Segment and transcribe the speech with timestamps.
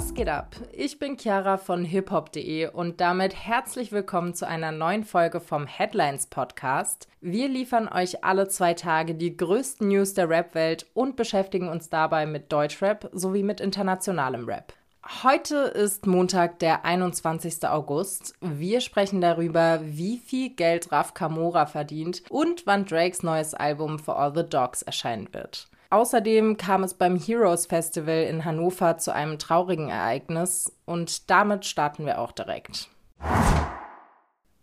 [0.00, 0.56] Was geht ab?
[0.72, 6.26] Ich bin Chiara von hiphop.de und damit herzlich willkommen zu einer neuen Folge vom Headlines
[6.26, 7.06] Podcast.
[7.20, 12.24] Wir liefern euch alle zwei Tage die größten News der Rap-Welt und beschäftigen uns dabei
[12.24, 14.72] mit Deutschrap sowie mit internationalem Rap.
[15.22, 17.68] Heute ist Montag, der 21.
[17.68, 18.32] August.
[18.40, 24.18] Wir sprechen darüber, wie viel Geld Raf Kamora verdient und wann Drakes neues Album For
[24.18, 25.68] All the Dogs erscheinen wird.
[25.92, 32.06] Außerdem kam es beim Heroes Festival in Hannover zu einem traurigen Ereignis und damit starten
[32.06, 32.88] wir auch direkt.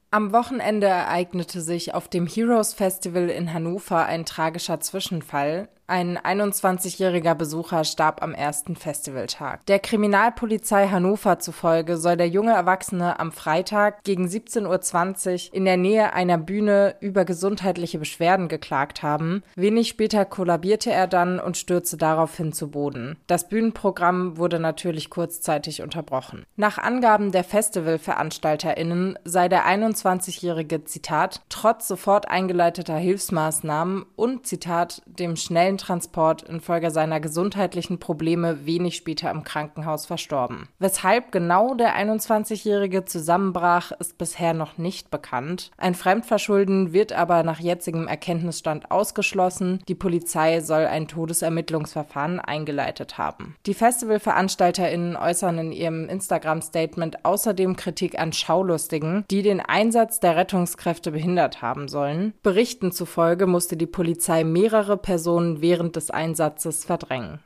[0.10, 7.34] Am Wochenende ereignete sich auf dem Heroes Festival in Hannover ein tragischer Zwischenfall, ein 21-jähriger
[7.34, 9.66] Besucher starb am ersten Festivaltag.
[9.68, 15.78] Der Kriminalpolizei Hannover zufolge soll der junge Erwachsene am Freitag gegen 17.20 Uhr in der
[15.78, 19.44] Nähe einer Bühne über gesundheitliche Beschwerden geklagt haben.
[19.56, 23.18] Wenig später kollabierte er dann und stürzte daraufhin zu Boden.
[23.28, 26.46] Das Bühnenprogramm wurde natürlich kurzzeitig unterbrochen.
[26.58, 29.66] Nach Angaben der FestivalveranstalterInnen sei der
[30.06, 38.66] 21-jährige Zitat trotz sofort eingeleiteter Hilfsmaßnahmen und Zitat dem schnellen Transport infolge seiner gesundheitlichen Probleme
[38.66, 40.68] wenig später im Krankenhaus verstorben.
[40.80, 45.72] Weshalb genau der 21-Jährige zusammenbrach, ist bisher noch nicht bekannt.
[45.78, 49.82] Ein Fremdverschulden wird aber nach jetzigem Erkenntnisstand ausgeschlossen.
[49.88, 53.56] Die Polizei soll ein Todesermittlungsverfahren eingeleitet haben.
[53.66, 59.87] Die FestivalveranstalterInnen äußern in ihrem Instagram-Statement außerdem Kritik an Schaulustigen, die den Einsatz
[60.20, 62.34] der Rettungskräfte behindert haben sollen.
[62.44, 67.40] Berichten zufolge musste die Polizei mehrere Personen während des Einsatzes verdrängen.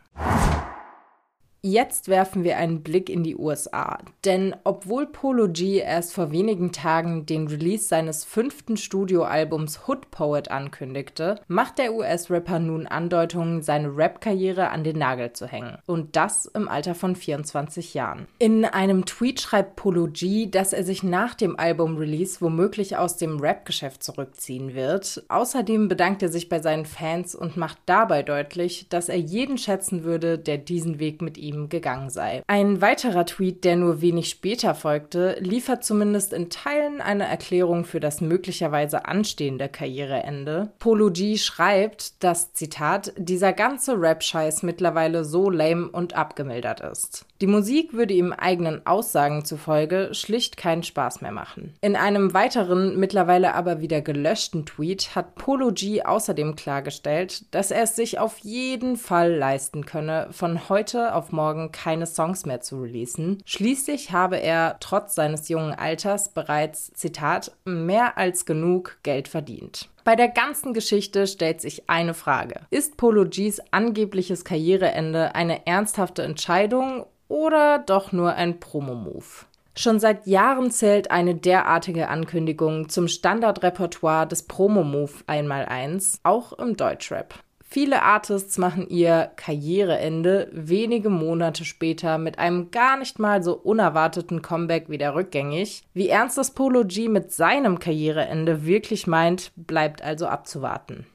[1.64, 6.72] Jetzt werfen wir einen Blick in die USA, denn obwohl Polo G erst vor wenigen
[6.72, 13.96] Tagen den Release seines fünften Studioalbums Hood Poet ankündigte, macht der US-Rapper nun Andeutungen, seine
[13.96, 15.78] Rap-Karriere an den Nagel zu hängen.
[15.86, 18.26] Und das im Alter von 24 Jahren.
[18.40, 23.40] In einem Tweet schreibt Polo G, dass er sich nach dem Album-Release womöglich aus dem
[23.40, 25.24] Rap-Geschäft zurückziehen wird.
[25.28, 30.04] Außerdem bedankt er sich bei seinen Fans und macht dabei deutlich, dass er jeden schätzen
[30.04, 32.44] würde, der diesen Weg mit ihm ihm gegangen sei.
[32.48, 38.00] Ein weiterer Tweet, der nur wenig später folgte, liefert zumindest in Teilen eine Erklärung für
[38.00, 40.72] das möglicherweise anstehende Karriereende.
[40.80, 47.26] Polo G schreibt, dass, Zitat, dieser ganze Rap-Scheiß mittlerweile so lame und abgemildert ist.
[47.42, 51.74] Die Musik würde ihm eigenen Aussagen zufolge schlicht keinen Spaß mehr machen.
[51.82, 57.82] In einem weiteren, mittlerweile aber wieder gelöschten Tweet hat Polo G außerdem klargestellt, dass er
[57.82, 62.80] es sich auf jeden Fall leisten könne, von heute auf morgen keine Songs mehr zu
[62.80, 63.42] releasen.
[63.46, 69.90] Schließlich habe er trotz seines jungen Alters bereits, Zitat, mehr als genug Geld verdient.
[70.04, 72.62] Bei der ganzen Geschichte stellt sich eine Frage.
[72.72, 79.46] Ist Polo Gs angebliches Karriereende eine ernsthafte Entscheidung oder doch nur ein Promo-Move?
[79.76, 86.76] Schon seit Jahren zählt eine derartige Ankündigung zum Standardrepertoire des Promo-Move einmal eins, auch im
[86.76, 87.34] Deutschrap.
[87.64, 94.42] Viele Artists machen ihr Karriereende wenige Monate später mit einem gar nicht mal so unerwarteten
[94.42, 95.84] Comeback wieder rückgängig.
[95.94, 101.08] Wie ernst das Polo G mit seinem Karriereende wirklich meint, bleibt also abzuwarten.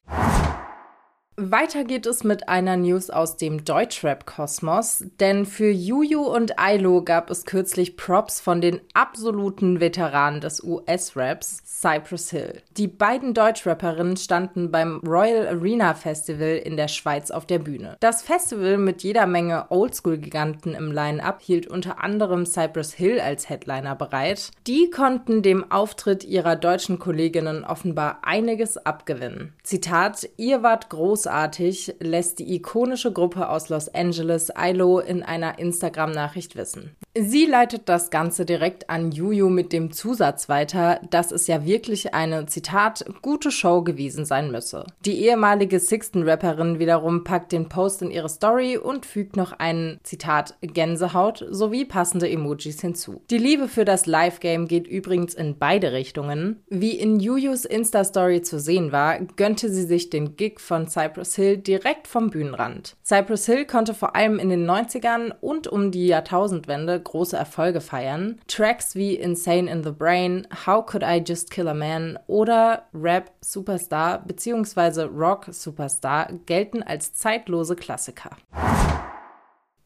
[1.39, 7.29] Weiter geht es mit einer News aus dem Deutschrap-Kosmos, denn für Juju und Ailo gab
[7.29, 12.63] es kürzlich Props von den absoluten Veteranen des US-Raps, Cypress Hill.
[12.75, 17.97] Die beiden Deutschrapperinnen standen beim Royal Arena Festival in der Schweiz auf der Bühne.
[17.99, 23.93] Das Festival mit jeder Menge Oldschool-Giganten im Line-Up hielt unter anderem Cypress Hill als Headliner
[23.93, 24.49] bereit.
[24.65, 29.53] Die konnten dem Auftritt ihrer deutschen Kolleginnen offenbar einiges abgewinnen.
[29.61, 35.59] Zitat, ihr wart groß großartig, lässt die ikonische Gruppe aus Los Angeles ILO in einer
[35.59, 36.95] Instagram-Nachricht wissen.
[37.19, 42.13] Sie leitet das Ganze direkt an Juju mit dem Zusatz weiter, dass es ja wirklich
[42.13, 44.85] eine, Zitat, gute Show gewesen sein müsse.
[45.03, 50.55] Die ehemalige Sixten-Rapperin wiederum packt den Post in ihre Story und fügt noch einen, Zitat,
[50.61, 53.21] Gänsehaut sowie passende Emojis hinzu.
[53.31, 56.63] Die Liebe für das Live-Game geht übrigens in beide Richtungen.
[56.69, 61.35] Wie in Jujus Insta-Story zu sehen war, gönnte sie sich den Gig von Cypress Cypress
[61.35, 62.95] Hill direkt vom Bühnenrand.
[63.03, 68.39] Cypress Hill konnte vor allem in den 90ern und um die Jahrtausendwende große Erfolge feiern.
[68.47, 73.31] Tracks wie Insane in the Brain, How Could I Just Kill a Man oder Rap
[73.41, 75.03] Superstar bzw.
[75.05, 78.37] Rock Superstar gelten als zeitlose Klassiker.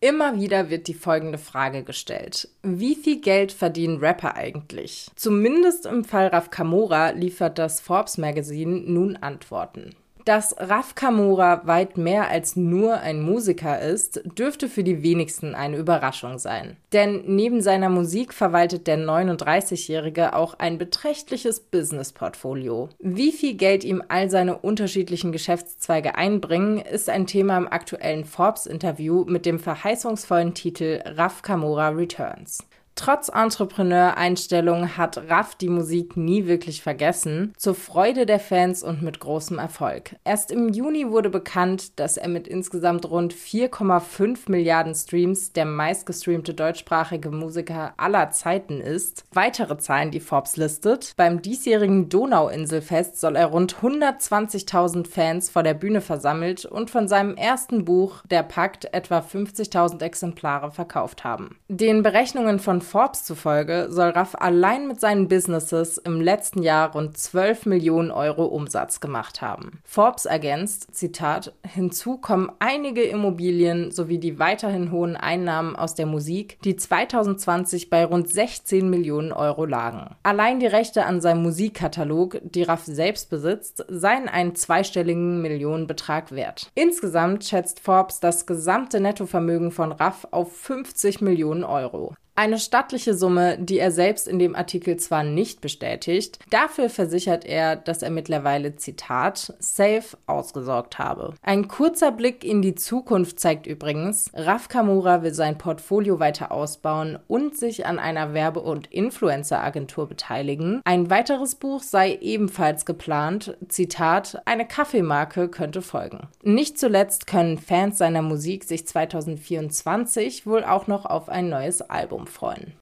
[0.02, 2.50] Immer wieder wird die folgende Frage gestellt.
[2.64, 5.10] Wie viel Geld verdienen Rapper eigentlich?
[5.16, 9.96] Zumindest im Fall Raf Kamora liefert das Forbes Magazine nun Antworten.
[10.26, 15.78] Dass Raf Kamura weit mehr als nur ein Musiker ist, dürfte für die wenigsten eine
[15.78, 16.78] Überraschung sein.
[16.94, 22.90] Denn neben seiner Musik verwaltet der 39-Jährige auch ein beträchtliches Business-Portfolio.
[23.00, 29.26] Wie viel Geld ihm all seine unterschiedlichen Geschäftszweige einbringen, ist ein Thema im aktuellen Forbes-Interview
[29.26, 32.60] mit dem verheißungsvollen Titel Raf Kamura Returns.
[32.96, 39.20] Trotz Entrepreneur-Einstellung hat Raff die Musik nie wirklich vergessen, zur Freude der Fans und mit
[39.20, 40.16] großem Erfolg.
[40.24, 46.54] Erst im Juni wurde bekannt, dass er mit insgesamt rund 4,5 Milliarden Streams der meistgestreamte
[46.54, 49.24] deutschsprachige Musiker aller Zeiten ist.
[49.34, 51.14] Weitere Zahlen, die Forbes listet.
[51.18, 57.36] Beim diesjährigen Donauinselfest soll er rund 120.000 Fans vor der Bühne versammelt und von seinem
[57.36, 61.58] ersten Buch Der Pakt etwa 50.000 Exemplare verkauft haben.
[61.68, 67.18] Den Berechnungen von Forbes zufolge soll Raff allein mit seinen Businesses im letzten Jahr rund
[67.18, 69.82] 12 Millionen Euro Umsatz gemacht haben.
[69.84, 76.58] Forbes ergänzt, Zitat, hinzu kommen einige Immobilien sowie die weiterhin hohen Einnahmen aus der Musik,
[76.64, 80.16] die 2020 bei rund 16 Millionen Euro lagen.
[80.24, 86.72] Allein die Rechte an seinem Musikkatalog, die Raff selbst besitzt, seien einen zweistelligen Millionenbetrag wert.
[86.76, 92.16] Insgesamt schätzt Forbes das gesamte Nettovermögen von Raff auf 50 Millionen Euro.
[92.42, 97.76] Eine stattliche Summe, die er selbst in dem Artikel zwar nicht bestätigt, dafür versichert er,
[97.76, 101.36] dass er mittlerweile, Zitat, safe ausgesorgt habe.
[101.44, 107.20] Ein kurzer Blick in die Zukunft zeigt übrigens, Raf Kamura will sein Portfolio weiter ausbauen
[107.28, 110.82] und sich an einer Werbe- und Influencer-Agentur beteiligen.
[110.84, 116.28] Ein weiteres Buch sei ebenfalls geplant, Zitat, eine Kaffeemarke könnte folgen.
[116.42, 122.26] Nicht zuletzt können Fans seiner Musik sich 2024 wohl auch noch auf ein neues Album
[122.32, 122.74] freuen.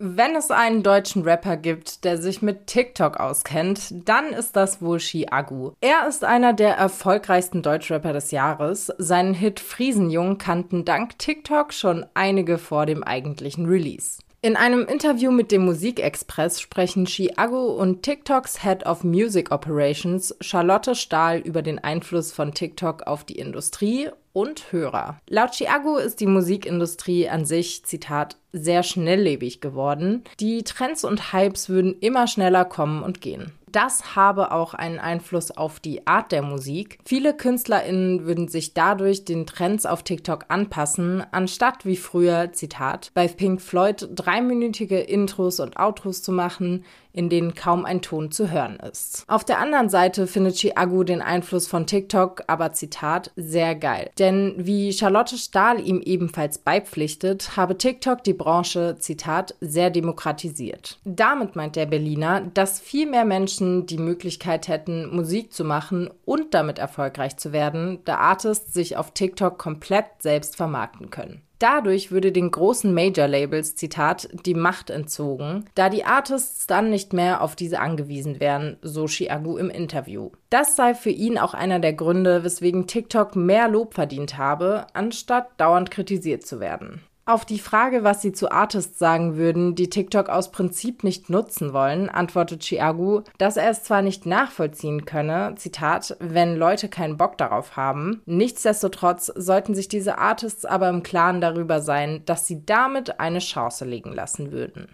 [0.00, 5.00] Wenn es einen deutschen Rapper gibt, der sich mit TikTok auskennt, dann ist das wohl
[5.28, 5.72] Agu.
[5.80, 8.92] Er ist einer der erfolgreichsten Deutschrapper des Jahres.
[8.98, 14.20] Seinen Hit Friesenjung kannten dank TikTok schon einige vor dem eigentlichen Release.
[14.40, 20.94] In einem Interview mit dem Musikexpress sprechen Chiago und TikToks Head of Music Operations Charlotte
[20.94, 25.18] Stahl über den Einfluss von TikTok auf die Industrie und Hörer.
[25.28, 30.22] Laut Chiago ist die Musikindustrie an sich, Zitat, sehr schnelllebig geworden.
[30.38, 33.57] Die Trends und Hypes würden immer schneller kommen und gehen.
[33.72, 36.98] Das habe auch einen Einfluss auf die Art der Musik.
[37.04, 43.28] Viele KünstlerInnen würden sich dadurch den Trends auf TikTok anpassen, anstatt wie früher, Zitat, bei
[43.28, 48.76] Pink Floyd dreiminütige Intros und Outros zu machen, in denen kaum ein Ton zu hören
[48.76, 49.24] ist.
[49.26, 54.10] Auf der anderen Seite findet Chiagu den Einfluss von TikTok aber Zitat sehr geil.
[54.20, 61.00] Denn wie Charlotte Stahl ihm ebenfalls beipflichtet, habe TikTok die Branche Zitat sehr demokratisiert.
[61.04, 66.54] Damit meint der Berliner, dass viel mehr Menschen die Möglichkeit hätten, Musik zu machen und
[66.54, 71.42] damit erfolgreich zu werden, da Artists sich auf TikTok komplett selbst vermarkten können.
[71.58, 77.42] Dadurch würde den großen Major-Labels, Zitat, die Macht entzogen, da die Artists dann nicht mehr
[77.42, 80.30] auf diese angewiesen wären, so Chiagu im Interview.
[80.50, 85.48] Das sei für ihn auch einer der Gründe, weswegen TikTok mehr Lob verdient habe, anstatt
[85.58, 87.00] dauernd kritisiert zu werden.
[87.28, 91.74] Auf die Frage, was sie zu Artists sagen würden, die TikTok aus Prinzip nicht nutzen
[91.74, 97.36] wollen, antwortet Chiagu, dass er es zwar nicht nachvollziehen könne, Zitat, wenn Leute keinen Bock
[97.36, 103.20] darauf haben, nichtsdestotrotz sollten sich diese Artists aber im Klaren darüber sein, dass sie damit
[103.20, 104.88] eine Chance liegen lassen würden.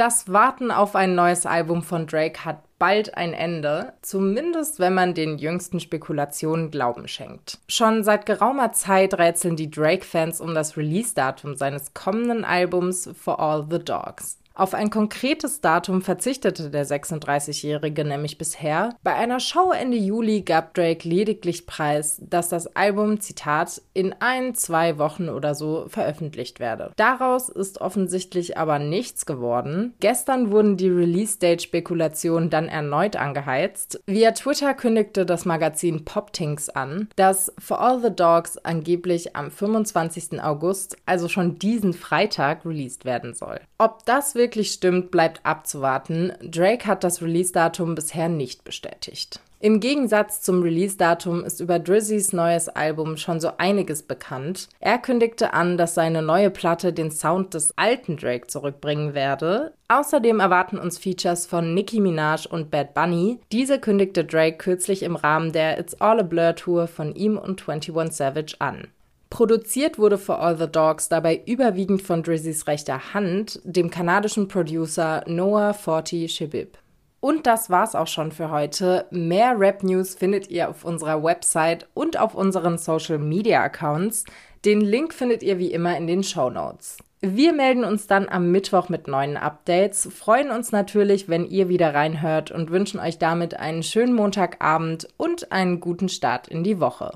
[0.00, 5.12] Das Warten auf ein neues Album von Drake hat bald ein Ende, zumindest wenn man
[5.12, 7.58] den jüngsten Spekulationen Glauben schenkt.
[7.68, 13.66] Schon seit geraumer Zeit rätseln die Drake-Fans um das Release-Datum seines kommenden Albums For All
[13.70, 14.38] the Dogs.
[14.60, 18.90] Auf ein konkretes Datum verzichtete der 36-Jährige nämlich bisher.
[19.02, 24.54] Bei einer Show Ende Juli gab Drake lediglich preis, dass das Album, Zitat, in ein,
[24.54, 26.92] zwei Wochen oder so veröffentlicht werde.
[26.96, 29.94] Daraus ist offensichtlich aber nichts geworden.
[29.98, 34.02] Gestern wurden die Release-Date-Spekulationen dann erneut angeheizt.
[34.04, 40.42] Via Twitter kündigte das Magazin Poptinks an, dass For All the Dogs angeblich am 25.
[40.42, 43.58] August, also schon diesen Freitag, released werden soll.
[43.78, 46.32] Ob das wirklich wirklich stimmt, bleibt abzuwarten.
[46.42, 49.38] Drake hat das Release-Datum bisher nicht bestätigt.
[49.60, 54.68] Im Gegensatz zum Release-Datum ist über Drizzys neues Album schon so einiges bekannt.
[54.80, 59.72] Er kündigte an, dass seine neue Platte den Sound des alten Drake zurückbringen werde.
[59.86, 63.38] Außerdem erwarten uns Features von Nicki Minaj und Bad Bunny.
[63.52, 67.68] Diese kündigte Drake kürzlich im Rahmen der It's All a Blur Tour von ihm und
[67.68, 68.88] 21 Savage an.
[69.30, 75.22] Produziert wurde For All the Dogs dabei überwiegend von Drizzys rechter Hand, dem kanadischen Producer
[75.26, 76.76] Noah Forty Shibib.
[77.20, 79.06] Und das war's auch schon für heute.
[79.10, 84.24] Mehr Rap News findet ihr auf unserer Website und auf unseren Social Media Accounts.
[84.64, 86.98] Den Link findet ihr wie immer in den Show Notes.
[87.20, 91.94] Wir melden uns dann am Mittwoch mit neuen Updates, freuen uns natürlich, wenn ihr wieder
[91.94, 97.12] reinhört und wünschen euch damit einen schönen Montagabend und einen guten Start in die Woche.